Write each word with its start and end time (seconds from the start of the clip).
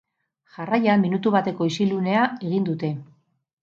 Jarraian, 0.55 1.03
minutu 1.05 1.35
bateko 1.37 1.71
isilunea 1.75 2.27
egin 2.51 2.71
dute. 2.73 2.95